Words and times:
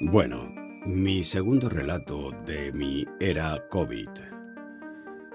Bueno, 0.00 0.52
mi 0.84 1.24
segundo 1.24 1.70
relato 1.70 2.32
de 2.44 2.72
mi 2.72 3.06
era 3.20 3.66
COVID. 3.70 4.39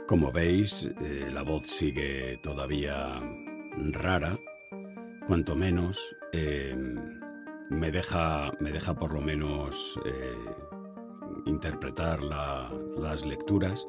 Como 0.08 0.32
veis, 0.32 0.90
eh, 1.02 1.30
la 1.34 1.42
voz 1.42 1.66
sigue 1.66 2.38
todavía 2.44 3.20
rara, 3.92 4.40
cuanto 5.26 5.56
menos 5.56 6.16
eh, 6.32 6.76
me, 7.72 7.90
deja, 7.90 8.52
me 8.60 8.72
deja 8.72 8.94
por 8.94 9.14
lo 9.14 9.22
menos 9.22 10.00
eh, 10.06 10.36
interpretar 11.48 12.22
las 12.22 13.26
lecturas. 13.26 13.88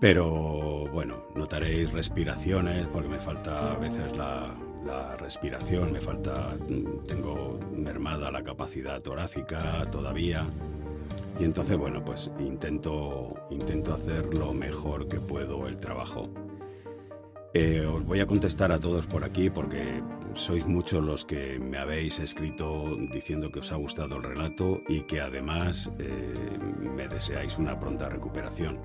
Pero 0.00 0.88
bueno, 0.92 1.26
notaréis 1.34 1.92
respiraciones 1.92 2.86
porque 2.86 3.08
me 3.08 3.18
falta 3.18 3.72
a 3.72 3.78
veces 3.78 4.16
la, 4.16 4.54
la 4.84 5.16
respiración, 5.16 5.92
me 5.92 6.00
falta, 6.00 6.56
tengo 7.08 7.58
mermada 7.72 8.30
la 8.30 8.44
capacidad 8.44 9.00
torácica 9.00 9.88
todavía. 9.90 10.46
Y 11.38 11.44
entonces, 11.44 11.76
bueno, 11.76 12.04
pues 12.04 12.30
intento, 12.38 13.34
intento 13.50 13.92
hacer 13.92 14.32
lo 14.34 14.52
mejor 14.52 15.08
que 15.08 15.20
puedo 15.20 15.66
el 15.66 15.76
trabajo. 15.76 16.28
Eh, 17.56 17.86
os 17.86 18.04
voy 18.04 18.18
a 18.20 18.26
contestar 18.26 18.72
a 18.72 18.80
todos 18.80 19.06
por 19.06 19.24
aquí 19.24 19.48
porque 19.48 20.02
sois 20.34 20.66
muchos 20.66 21.04
los 21.04 21.24
que 21.24 21.58
me 21.60 21.78
habéis 21.78 22.18
escrito 22.18 22.96
diciendo 23.12 23.52
que 23.52 23.60
os 23.60 23.70
ha 23.70 23.76
gustado 23.76 24.16
el 24.16 24.24
relato 24.24 24.80
y 24.88 25.02
que 25.02 25.20
además 25.20 25.90
eh, 26.00 26.58
me 26.96 27.06
deseáis 27.06 27.56
una 27.56 27.78
pronta 27.78 28.08
recuperación. 28.08 28.80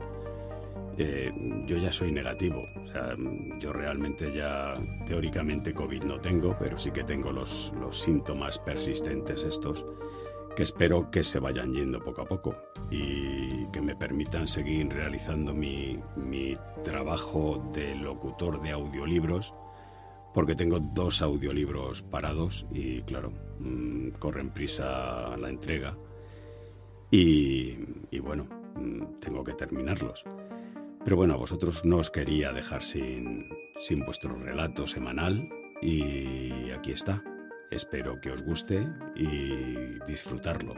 Eh, 1.00 1.31
yo 1.66 1.78
ya 1.78 1.92
soy 1.92 2.12
negativo, 2.12 2.68
o 2.84 2.88
sea, 2.88 3.16
yo 3.60 3.74
realmente 3.74 4.31
ya 4.34 4.76
teóricamente 5.06 5.74
COVID 5.74 6.04
no 6.04 6.20
tengo, 6.20 6.56
pero 6.60 6.78
sí 6.78 6.92
que 6.92 7.04
tengo 7.04 7.31
los, 7.31 7.74
los 7.80 8.00
síntomas 8.00 8.60
persistentes 8.60 9.44
estos 9.44 9.86
que 10.59 10.64
espero 10.64 11.09
que 11.09 11.24
se 11.24 11.40
vayan 11.40 11.74
yendo 11.74 12.03
poco 12.03 12.24
a 12.24 12.25
poco 12.25 12.53
y 12.92 13.66
que 13.68 13.80
me 13.80 13.96
permitan 13.96 14.46
seguir 14.46 14.90
realizando 14.90 15.53
mi, 15.53 15.97
mi 16.18 16.58
trabajo 16.84 17.66
de 17.74 17.96
locutor 17.96 18.62
de 18.62 18.72
audiolibros, 18.72 19.53
porque 20.34 20.56
tengo 20.56 20.81
dos 20.81 21.22
audiolibros 21.22 22.02
parados 22.02 22.68
y 22.74 23.03
claro, 23.03 23.31
mm, 23.59 24.09
corren 24.19 24.50
prisa 24.50 25.38
la 25.38 25.48
entrega 25.48 25.98
y, 27.09 27.78
y 28.12 28.19
bueno, 28.19 28.50
mm, 28.75 29.22
tengo 29.22 29.46
que 29.46 29.53
terminarlos. 29.53 30.25
Pero 31.06 31.16
bueno, 31.16 31.36
a 31.36 31.38
vosotros 31.38 31.86
no 31.86 32.00
os 32.00 32.12
quería 32.12 32.52
dejar 32.52 32.84
sin, 32.84 33.48
sin 33.78 34.03
vuestro 34.03 34.36
relato 34.36 34.86
semanal 34.86 35.48
y 35.81 36.69
aquí 36.72 36.92
está. 36.92 37.24
Espero 37.72 38.19
que 38.19 38.31
os 38.31 38.41
guste 38.41 38.88
y 39.16 40.00
disfrutarlo. 40.07 40.74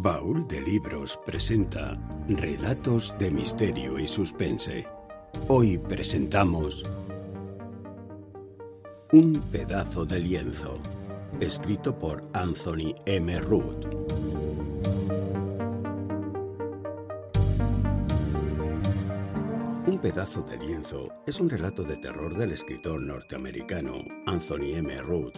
Baúl 0.00 0.46
de 0.46 0.60
Libros 0.60 1.18
presenta 1.26 1.98
Relatos 2.28 3.12
de 3.18 3.32
Misterio 3.32 3.98
y 3.98 4.06
Suspense. 4.06 4.86
Hoy 5.48 5.78
presentamos 5.78 6.84
Un 9.10 9.40
pedazo 9.50 10.04
de 10.04 10.20
lienzo 10.20 10.78
escrito 11.40 11.96
por 11.96 12.28
Anthony 12.32 12.94
M. 13.06 13.38
Root. 13.40 13.84
Un 19.86 19.98
pedazo 20.02 20.42
de 20.42 20.58
lienzo 20.58 21.08
es 21.26 21.38
un 21.38 21.48
relato 21.48 21.84
de 21.84 21.96
terror 21.96 22.36
del 22.36 22.52
escritor 22.52 23.00
norteamericano 23.00 24.04
Anthony 24.26 24.74
M. 24.74 24.96
Root, 25.00 25.34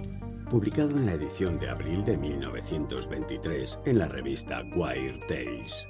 publicado 0.48 0.90
en 0.90 1.06
la 1.06 1.12
edición 1.12 1.58
de 1.58 1.68
abril 1.68 2.04
de 2.04 2.16
1923 2.16 3.80
en 3.84 3.98
la 3.98 4.08
revista 4.08 4.62
Wire 4.74 5.20
Tales. 5.28 5.86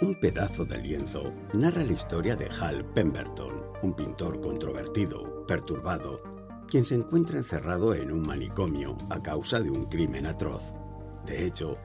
Un 0.00 0.14
pedazo 0.20 0.64
de 0.64 0.78
lienzo 0.78 1.32
narra 1.54 1.82
la 1.82 1.92
historia 1.92 2.36
de 2.36 2.48
Hal 2.60 2.84
Pemberton, 2.92 3.54
un 3.82 3.94
pintor 3.94 4.40
controvertido, 4.40 5.46
perturbado 5.46 6.37
quien 6.68 6.84
se 6.84 6.94
encuentra 6.94 7.38
encerrado 7.38 7.94
en 7.94 8.12
un 8.12 8.22
manicomio 8.22 8.96
a 9.10 9.22
causa 9.22 9.60
de 9.60 9.70
un 9.70 9.86
crimen 9.86 10.26
atroz. 10.26 10.72
De 11.26 11.46
hecho, 11.46 11.78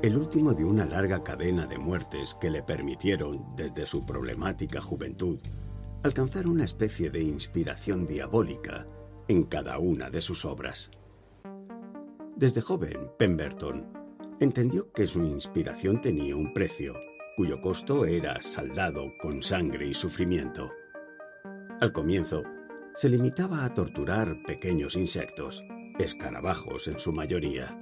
el 0.00 0.16
último 0.16 0.54
de 0.54 0.64
una 0.64 0.84
larga 0.84 1.24
cadena 1.24 1.66
de 1.66 1.78
muertes 1.78 2.36
que 2.40 2.50
le 2.50 2.62
permitieron, 2.62 3.44
desde 3.56 3.84
su 3.84 4.06
problemática 4.06 4.80
juventud, 4.80 5.40
alcanzar 6.04 6.46
una 6.46 6.64
especie 6.64 7.10
de 7.10 7.20
inspiración 7.20 8.06
diabólica 8.06 8.86
en 9.26 9.44
cada 9.44 9.78
una 9.78 10.08
de 10.08 10.20
sus 10.20 10.44
obras. 10.44 10.90
Desde 12.36 12.60
joven, 12.60 13.10
Pemberton 13.18 13.92
entendió 14.38 14.92
que 14.92 15.08
su 15.08 15.24
inspiración 15.24 16.00
tenía 16.00 16.36
un 16.36 16.54
precio, 16.54 16.94
cuyo 17.36 17.60
costo 17.60 18.04
era 18.04 18.40
saldado 18.40 19.12
con 19.20 19.42
sangre 19.42 19.88
y 19.88 19.94
sufrimiento. 19.94 20.70
Al 21.80 21.92
comienzo, 21.92 22.44
se 22.98 23.08
limitaba 23.08 23.64
a 23.64 23.72
torturar 23.74 24.42
pequeños 24.42 24.96
insectos, 24.96 25.62
escarabajos 26.00 26.88
en 26.88 26.98
su 26.98 27.12
mayoría. 27.12 27.78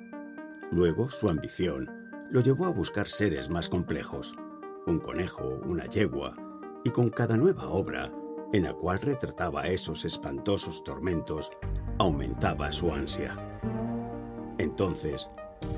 Luego 0.70 1.08
su 1.08 1.30
ambición 1.30 1.90
lo 2.30 2.42
llevó 2.42 2.66
a 2.66 2.70
buscar 2.70 3.08
seres 3.08 3.48
más 3.48 3.70
complejos, 3.70 4.34
un 4.86 4.98
conejo, 4.98 5.58
una 5.64 5.86
yegua, 5.86 6.36
y 6.84 6.90
con 6.90 7.08
cada 7.08 7.38
nueva 7.38 7.66
obra 7.70 8.12
en 8.52 8.64
la 8.64 8.74
cual 8.74 8.98
retrataba 9.00 9.68
esos 9.68 10.04
espantosos 10.04 10.84
tormentos, 10.84 11.50
aumentaba 11.96 12.70
su 12.70 12.92
ansia. 12.92 13.38
Entonces, 14.58 15.30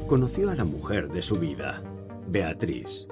conoció 0.08 0.50
a 0.50 0.56
la 0.56 0.64
mujer 0.64 1.12
de 1.12 1.22
su 1.22 1.36
vida, 1.36 1.80
Beatriz. 2.26 3.06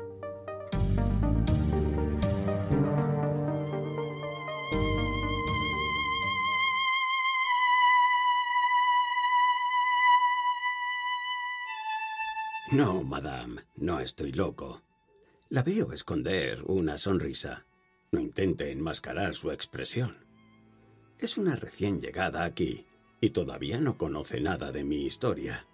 No, 12.72 13.04
madame, 13.04 13.62
no 13.76 14.00
estoy 14.00 14.32
loco. 14.32 14.82
La 15.50 15.62
veo 15.62 15.92
esconder 15.92 16.64
una 16.66 16.98
sonrisa. 16.98 17.64
No 18.10 18.18
intente 18.18 18.72
enmascarar 18.72 19.36
su 19.36 19.52
expresión. 19.52 20.26
Es 21.16 21.38
una 21.38 21.54
recién 21.54 22.00
llegada 22.00 22.42
aquí 22.42 22.86
y 23.20 23.30
todavía 23.30 23.80
no 23.80 23.96
conoce 23.96 24.40
nada 24.40 24.72
de 24.72 24.82
mi 24.82 25.04
historia. 25.04 25.68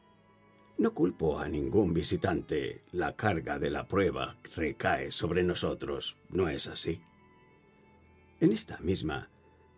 No 0.77 0.93
culpo 0.93 1.39
a 1.39 1.49
ningún 1.49 1.95
visitante. 1.95 2.85
La 2.93 3.17
carga 3.17 3.59
de 3.59 3.71
la 3.71 3.89
prueba 3.89 4.37
recae 4.55 5.11
sobre 5.13 5.43
nosotros, 5.43 6.19
¿no 6.29 6.51
es 6.51 6.67
así? 6.67 7.01
En 8.39 8.53
esta 8.53 8.79
misma 8.81 9.31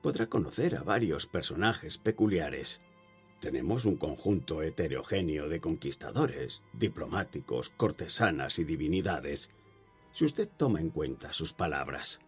podrá 0.02 0.28
conocer 0.28 0.75
a 0.76 0.82
varios 0.82 1.26
personajes 1.26 1.96
peculiares 1.96 2.82
tenemos 3.40 3.84
un 3.84 3.96
conjunto 3.96 4.62
heterogéneo 4.62 5.48
de 5.48 5.60
conquistadores, 5.60 6.62
diplomáticos, 6.72 7.70
cortesanas 7.70 8.58
y 8.58 8.64
divinidades, 8.64 9.50
si 10.12 10.25
usted 10.25 10.48
toma 10.48 10.81
en 10.81 10.90
cuenta 10.90 11.32
sus 11.32 11.52
palabras. 11.52 12.20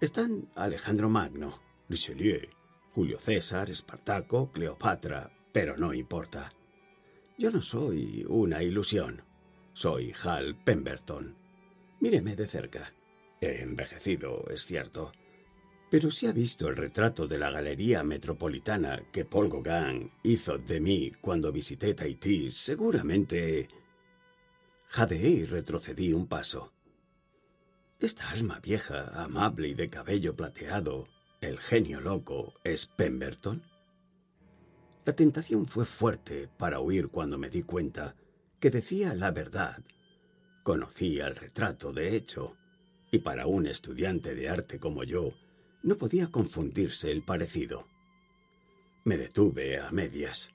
Están 0.00 0.50
Alejandro 0.54 1.08
Magno, 1.08 1.60
Richelieu, 1.88 2.48
Julio 2.92 3.18
César, 3.18 3.68
Espartaco, 3.70 4.50
Cleopatra, 4.52 5.30
pero 5.52 5.76
no 5.76 5.92
importa. 5.92 6.52
Yo 7.36 7.50
no 7.50 7.62
soy 7.62 8.24
una 8.28 8.62
ilusión. 8.62 9.22
Soy 9.72 10.12
Hal 10.24 10.56
Pemberton. 10.56 11.36
Míreme 12.00 12.34
de 12.34 12.48
cerca. 12.48 12.92
He 13.40 13.62
envejecido, 13.62 14.44
es 14.50 14.66
cierto 14.66 15.12
pero 15.90 16.10
si 16.10 16.26
ha 16.26 16.32
visto 16.32 16.68
el 16.68 16.76
retrato 16.76 17.26
de 17.26 17.38
la 17.38 17.50
Galería 17.50 18.02
Metropolitana 18.02 19.02
que 19.10 19.24
Paul 19.24 19.48
Gauguin 19.48 20.10
hizo 20.22 20.58
de 20.58 20.80
mí 20.80 21.12
cuando 21.20 21.52
visité 21.52 21.94
Tahití, 21.94 22.50
seguramente... 22.50 23.68
Jadeé 24.90 25.30
y 25.30 25.44
retrocedí 25.44 26.12
un 26.12 26.26
paso. 26.26 26.72
Esta 28.00 28.30
alma 28.30 28.58
vieja, 28.60 29.22
amable 29.22 29.68
y 29.68 29.74
de 29.74 29.88
cabello 29.88 30.34
plateado, 30.34 31.08
el 31.40 31.58
genio 31.58 32.00
loco, 32.00 32.54
¿es 32.64 32.86
Pemberton? 32.86 33.62
La 35.04 35.14
tentación 35.14 35.66
fue 35.66 35.84
fuerte 35.84 36.48
para 36.58 36.80
huir 36.80 37.08
cuando 37.08 37.38
me 37.38 37.50
di 37.50 37.62
cuenta 37.62 38.14
que 38.60 38.70
decía 38.70 39.14
la 39.14 39.30
verdad. 39.30 39.82
Conocía 40.62 41.26
el 41.26 41.36
retrato, 41.36 41.92
de 41.92 42.14
hecho, 42.14 42.56
y 43.10 43.18
para 43.18 43.46
un 43.46 43.66
estudiante 43.66 44.34
de 44.34 44.48
arte 44.48 44.78
como 44.78 45.04
yo, 45.04 45.32
no 45.88 45.96
podía 45.96 46.26
confundirse 46.30 47.10
el 47.10 47.22
parecido. 47.22 47.86
Me 49.04 49.16
detuve 49.16 49.80
a 49.80 49.90
medias. 49.90 50.50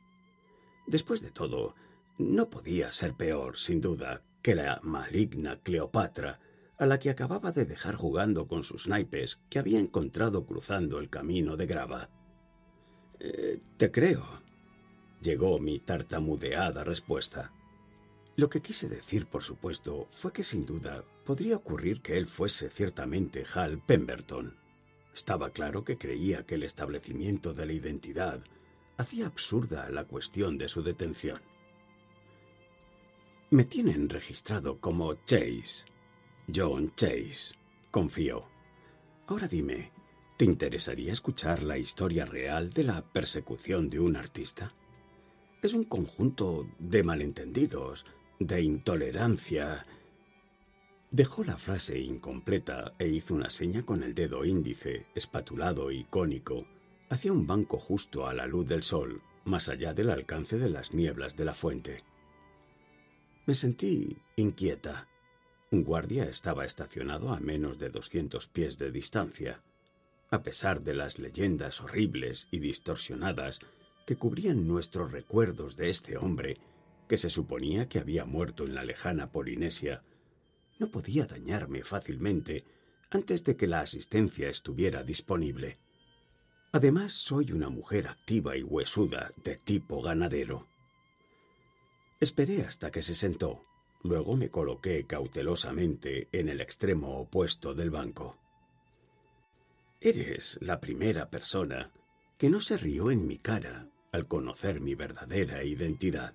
Después 0.86 1.22
de 1.22 1.32
todo, 1.32 1.74
no 2.20 2.52
podía 2.52 2.92
ser 2.92 3.16
peor, 3.16 3.58
sin 3.58 3.82
duda, 3.82 4.22
que 4.44 4.54
la 4.54 4.80
maligna 4.84 5.60
Cleopatra, 5.64 6.40
a 6.78 6.86
la 6.86 7.00
que 7.00 7.10
acababa 7.10 7.52
de 7.52 7.66
dejar 7.66 7.96
jugando 7.96 8.48
con 8.48 8.64
sus 8.64 8.88
naipes 8.88 9.40
que 9.50 9.58
había 9.58 9.80
encontrado 9.80 10.46
cruzando 10.46 11.00
el 11.00 11.10
camino 11.10 11.58
de 11.58 11.66
grava. 11.66 12.10
Eh, 13.20 13.60
te 13.78 13.90
creo, 13.90 14.24
llegó 15.20 15.58
mi 15.58 15.80
tartamudeada 15.80 16.84
respuesta. 16.84 17.52
Lo 18.36 18.50
que 18.50 18.62
quise 18.62 18.88
decir, 18.88 19.26
por 19.26 19.42
supuesto, 19.42 20.08
fue 20.12 20.32
que 20.32 20.44
sin 20.44 20.68
duda 20.68 21.04
podría 21.26 21.56
ocurrir 21.56 22.02
que 22.02 22.18
él 22.18 22.28
fuese 22.28 22.70
ciertamente 22.70 23.46
Hal 23.56 23.80
Pemberton. 23.80 24.63
Estaba 25.14 25.52
claro 25.52 25.84
que 25.84 25.98
creía 25.98 26.46
que 26.46 26.56
el 26.56 26.64
establecimiento 26.64 27.54
de 27.54 27.66
la 27.66 27.74
identidad 27.74 28.44
hacía 28.98 29.28
absurda 29.28 29.90
la 29.90 30.06
cuestión 30.06 30.58
de 30.58 30.70
su 30.70 30.82
detención. 30.82 31.42
Me 33.52 33.66
tienen 33.66 34.10
registrado 34.10 34.80
como 34.80 35.14
Chase. 35.26 35.86
John 36.54 36.94
Chase. 36.96 37.54
Confió. 37.92 38.46
Ahora 39.28 39.48
dime, 39.48 39.92
¿te 40.36 40.46
interesaría 40.46 41.14
escuchar 41.14 41.62
la 41.62 41.78
historia 41.78 42.26
real 42.26 42.72
de 42.72 42.84
la 42.84 43.02
persecución 43.02 43.88
de 43.88 44.00
un 44.00 44.16
artista? 44.16 44.74
Es 45.62 45.74
un 45.74 45.86
conjunto 45.86 46.68
de 46.80 47.04
malentendidos, 47.04 48.06
de 48.40 48.62
intolerancia, 48.62 49.86
Dejó 51.14 51.44
la 51.44 51.60
frase 51.60 52.00
incompleta 52.00 52.96
e 52.98 53.08
hizo 53.08 53.36
una 53.36 53.52
seña 53.52 53.86
con 53.86 54.02
el 54.02 54.16
dedo 54.16 54.46
índice, 54.46 55.06
espatulado 55.14 55.92
y 55.92 56.06
cónico, 56.06 56.66
hacia 57.12 57.32
un 57.32 57.46
banco 57.46 57.78
justo 57.78 58.26
a 58.26 58.34
la 58.34 58.48
luz 58.48 58.68
del 58.68 58.82
sol, 58.82 59.22
más 59.46 59.70
allá 59.70 59.94
del 59.94 60.10
alcance 60.10 60.58
de 60.58 60.72
las 60.72 60.92
nieblas 60.92 61.36
de 61.36 61.46
la 61.46 61.54
fuente. 61.54 62.04
Me 63.46 63.54
sentí 63.54 64.18
inquieta. 64.38 65.08
Un 65.70 65.84
guardia 65.84 66.24
estaba 66.24 66.66
estacionado 66.66 67.32
a 67.32 67.40
menos 67.40 67.78
de 67.78 67.92
doscientos 67.92 68.48
pies 68.48 68.80
de 68.80 68.92
distancia. 68.92 69.62
A 70.32 70.42
pesar 70.42 70.82
de 70.82 70.96
las 70.96 71.20
leyendas 71.20 71.80
horribles 71.80 72.48
y 72.50 72.58
distorsionadas 72.58 73.60
que 74.08 74.16
cubrían 74.16 74.68
nuestros 74.68 75.12
recuerdos 75.12 75.76
de 75.76 75.92
este 75.92 76.18
hombre, 76.18 76.58
que 77.08 77.18
se 77.18 77.30
suponía 77.30 77.88
que 77.88 78.00
había 78.00 78.26
muerto 78.26 78.66
en 78.66 78.74
la 78.74 78.84
lejana 78.84 79.32
Polinesia, 79.32 80.02
no 80.84 80.92
podía 80.92 81.26
dañarme 81.26 81.82
fácilmente 81.82 82.66
antes 83.10 83.46
de 83.46 83.56
que 83.56 83.68
la 83.68 83.80
asistencia 83.80 84.50
estuviera 84.50 85.02
disponible. 85.02 85.80
Además, 86.74 87.14
soy 87.14 87.54
una 87.54 87.70
mujer 87.70 88.10
activa 88.10 88.58
y 88.58 88.64
huesuda 88.64 89.32
de 89.46 89.56
tipo 89.56 90.02
ganadero. 90.02 90.68
Esperé 92.20 92.64
hasta 92.64 92.92
que 92.92 93.02
se 93.02 93.16
sentó. 93.16 93.64
Luego 94.04 94.36
me 94.36 94.50
coloqué 94.50 95.06
cautelosamente 95.06 96.28
en 96.34 96.50
el 96.50 96.60
extremo 96.60 97.18
opuesto 97.18 97.74
del 97.74 97.90
banco. 97.90 98.38
Eres 100.02 100.58
la 100.60 100.82
primera 100.82 101.30
persona 101.30 101.94
que 102.38 102.50
no 102.50 102.60
se 102.60 102.76
rió 102.76 103.10
en 103.10 103.26
mi 103.26 103.38
cara 103.38 103.88
al 104.12 104.28
conocer 104.28 104.82
mi 104.82 104.96
verdadera 104.96 105.64
identidad. 105.64 106.34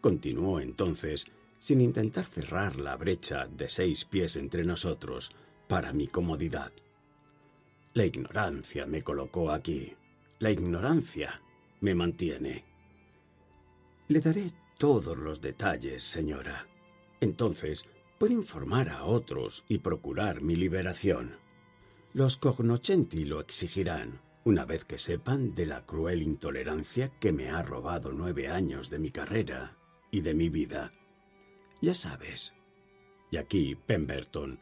Continuó 0.00 0.60
entonces 0.60 1.26
sin 1.66 1.80
intentar 1.80 2.26
cerrar 2.26 2.76
la 2.76 2.94
brecha 2.94 3.48
de 3.48 3.68
seis 3.68 4.04
pies 4.04 4.36
entre 4.36 4.62
nosotros 4.62 5.32
para 5.66 5.92
mi 5.92 6.06
comodidad. 6.06 6.70
La 7.92 8.04
ignorancia 8.04 8.86
me 8.86 9.02
colocó 9.02 9.50
aquí. 9.50 9.92
La 10.38 10.52
ignorancia 10.52 11.42
me 11.80 11.92
mantiene. 11.96 12.64
Le 14.06 14.20
daré 14.20 14.52
todos 14.78 15.18
los 15.18 15.40
detalles, 15.40 16.04
señora. 16.04 16.68
Entonces 17.20 17.84
puede 18.16 18.34
informar 18.34 18.88
a 18.88 19.02
otros 19.02 19.64
y 19.66 19.78
procurar 19.78 20.42
mi 20.42 20.54
liberación. 20.54 21.34
Los 22.12 22.36
cognoscenti 22.36 23.24
lo 23.24 23.40
exigirán, 23.40 24.20
una 24.44 24.64
vez 24.64 24.84
que 24.84 24.98
sepan 24.98 25.56
de 25.56 25.66
la 25.66 25.84
cruel 25.84 26.22
intolerancia 26.22 27.08
que 27.18 27.32
me 27.32 27.50
ha 27.50 27.62
robado 27.62 28.12
nueve 28.12 28.46
años 28.46 28.88
de 28.88 29.00
mi 29.00 29.10
carrera 29.10 29.76
y 30.12 30.20
de 30.20 30.32
mi 30.32 30.48
vida. 30.48 30.92
Ya 31.80 31.94
sabes. 31.94 32.54
Y 33.30 33.36
aquí 33.36 33.74
Pemberton 33.74 34.60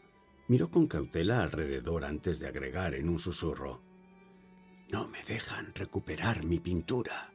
miró 0.48 0.70
con 0.70 0.86
cautela 0.86 1.42
alrededor 1.42 2.04
antes 2.04 2.40
de 2.40 2.48
agregar 2.48 2.94
en 2.94 3.08
un 3.08 3.18
susurro. 3.18 3.82
No 4.90 5.08
me 5.08 5.22
dejan 5.24 5.74
recuperar 5.74 6.44
mi 6.44 6.60
pintura. 6.60 7.32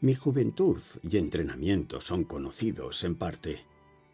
Mi 0.00 0.14
juventud 0.14 0.82
y 1.02 1.16
entrenamiento 1.16 2.00
son 2.00 2.24
conocidos 2.24 3.04
en 3.04 3.16
parte. 3.16 3.64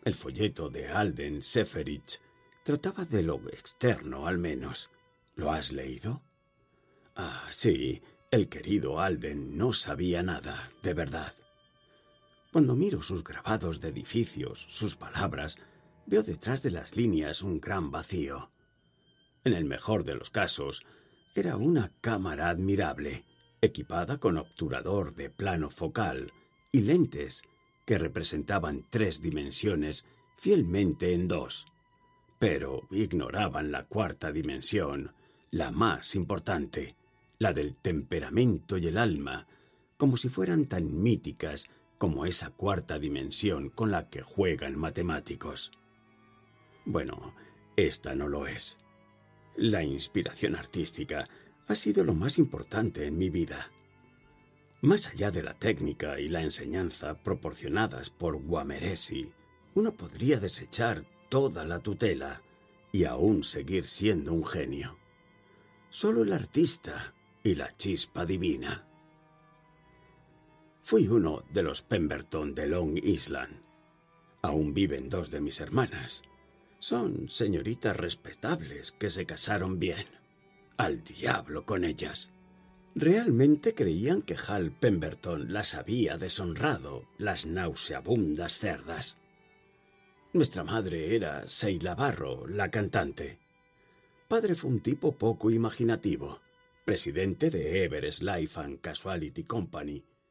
El 0.04 0.14
folleto 0.14 0.70
de 0.70 0.88
Alden 0.88 1.42
Seferich 1.42 2.20
trataba 2.62 3.04
de 3.04 3.22
lo 3.22 3.36
externo 3.48 4.26
al 4.26 4.38
menos. 4.38 4.90
¿Lo 5.34 5.50
has 5.50 5.72
leído? 5.72 6.22
Ah, 7.16 7.48
sí, 7.50 8.00
el 8.30 8.48
querido 8.48 9.00
Alden 9.00 9.56
no 9.56 9.72
sabía 9.72 10.22
nada, 10.22 10.70
de 10.82 10.94
verdad. 10.94 11.34
Cuando 12.52 12.75
miro 12.75 13.00
sus 13.00 13.23
grabados 13.23 13.80
de 13.80 13.88
edificios, 13.88 14.66
sus 14.69 14.97
palabras, 14.97 15.57
veo 16.07 16.23
detrás 16.23 16.62
de 16.62 16.73
las 16.73 16.97
líneas 16.97 17.42
un 17.42 17.61
gran 17.61 17.90
vacío. 17.90 18.50
En 19.45 19.52
el 19.52 19.64
mejor 19.64 20.02
de 20.02 20.16
los 20.16 20.30
casos, 20.30 20.83
era 21.35 21.57
una 21.57 21.92
cámara 22.00 22.49
admirable, 22.49 23.25
equipada 23.61 24.19
con 24.19 24.37
obturador 24.37 25.14
de 25.14 25.30
plano 25.30 25.71
focal 25.71 26.33
y 26.73 26.80
lentes 26.80 27.42
que 27.87 27.99
representaban 27.99 28.85
tres 28.90 29.23
dimensiones 29.23 30.04
fielmente 30.37 31.14
en 31.14 31.28
dos. 31.28 31.66
pero 32.40 32.88
ignoraban 32.90 33.71
la 33.71 33.85
cuarta 33.85 34.33
dimensión, 34.33 35.12
la 35.50 35.71
más 35.71 36.14
importante, 36.14 36.97
la 37.38 37.52
del 37.52 37.76
temperamento 37.76 38.78
y 38.78 38.87
el 38.87 38.97
alma, 38.97 39.47
como 39.99 40.16
si 40.16 40.30
fueran 40.30 40.64
tan 40.64 41.02
míticas 41.02 41.69
como 42.00 42.25
esa 42.25 42.49
cuarta 42.49 42.99
dimensión 42.99 43.69
con 43.69 43.90
la 43.90 44.09
que 44.09 44.23
juegan 44.23 44.75
matemáticos. 44.75 45.71
Bueno, 46.87 47.35
esta 47.76 48.14
no 48.14 48.26
lo 48.26 48.47
es. 48.47 48.78
La 49.54 49.83
inspiración 49.83 50.57
artística 50.57 51.28
ha 51.69 51.75
sido 51.75 52.02
lo 52.02 52.14
más 52.14 52.38
importante 52.38 53.04
en 53.04 53.19
mi 53.19 53.28
vida. 53.28 53.71
Más 54.80 55.09
allá 55.09 55.30
de 55.30 55.42
la 55.42 55.52
técnica 55.52 56.19
y 56.19 56.30
la 56.30 56.40
enseñanza 56.40 57.23
proporcionadas 57.23 58.09
por 58.09 58.37
Guameresi, 58.40 59.30
uno 59.75 59.92
podría 59.92 60.40
desechar 60.40 61.04
toda 61.28 61.66
la 61.66 61.80
tutela 61.80 62.40
y 62.92 63.04
aún 63.04 63.45
seguir 63.45 63.85
siendo 63.85 64.33
un 64.33 64.47
genio. 64.47 64.97
Solo 65.90 66.23
el 66.23 66.33
artista 66.33 67.12
y 67.45 67.57
la 67.57 67.76
chispa 67.76 68.25
divina. 68.25 68.89
Fui 70.82 71.06
uno 71.06 71.44
de 71.52 71.62
los 71.62 71.82
Pemberton 71.82 72.54
de 72.54 72.66
Long 72.66 72.99
Island. 72.99 73.62
Aún 74.42 74.75
viven 74.75 75.08
dos 75.08 75.30
de 75.30 75.40
mis 75.40 75.60
hermanas. 75.60 76.22
Son 76.78 77.28
señoritas 77.28 77.96
respetables 77.96 78.92
que 78.92 79.10
se 79.10 79.26
casaron 79.26 79.78
bien. 79.78 80.06
Al 80.78 81.04
diablo 81.04 81.66
con 81.66 81.84
ellas. 81.84 82.30
Realmente 82.94 83.75
creían 83.75 84.22
que 84.22 84.37
Hal 84.49 84.72
Pemberton 84.72 85.52
las 85.52 85.75
había 85.75 86.18
deshonrado, 86.18 87.04
las 87.18 87.46
nauseabundas 87.46 88.58
cerdas. 88.58 89.18
Nuestra 90.32 90.64
madre 90.64 91.14
era 91.14 91.46
Seila 91.46 91.94
Barro, 91.94 92.46
la 92.49 92.70
cantante. 92.70 93.38
Padre 94.26 94.54
fue 94.54 94.70
un 94.70 94.80
tipo 94.80 95.12
poco 95.12 95.50
imaginativo, 95.50 96.40
presidente 96.84 97.50
de 97.50 97.84
Everest 97.84 98.22
Life 98.22 98.58
and 98.58 98.80
Casualty 98.80 99.44
Company 99.44 100.02